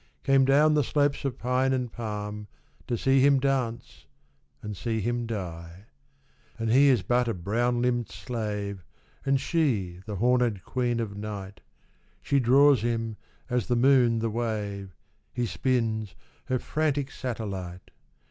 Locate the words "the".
0.73-0.83, 10.07-10.15, 13.67-13.75, 14.17-14.31